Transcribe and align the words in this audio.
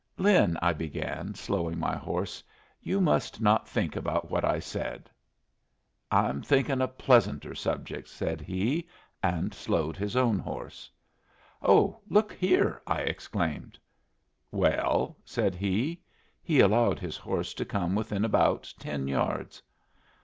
"Lin," 0.17 0.57
I 0.63 0.73
began, 0.73 1.35
slowing 1.35 1.77
my 1.77 1.95
horse, 1.95 2.43
"you 2.81 2.99
must 2.99 3.39
not 3.39 3.69
think 3.69 3.95
about 3.95 4.31
what 4.31 4.43
I 4.43 4.57
said." 4.57 5.11
"I'm 6.09 6.41
thinkin' 6.41 6.81
of 6.81 6.97
pleasanter 6.97 7.53
subjects," 7.53 8.09
said 8.09 8.41
he, 8.41 8.87
and 9.21 9.53
slowed 9.53 9.97
his 9.97 10.15
own 10.15 10.39
horse. 10.39 10.89
"Oh, 11.61 11.99
look 12.09 12.33
here!" 12.33 12.81
I 12.87 13.01
exclaimed. 13.01 13.77
"Well?" 14.49 15.17
said 15.23 15.53
he. 15.53 16.01
He 16.41 16.61
allowed 16.61 16.97
his 16.97 17.17
horse 17.17 17.53
to 17.53 17.63
come 17.63 17.93
within 17.93 18.25
about 18.25 18.73
ten 18.79 19.07
yards. 19.07 19.61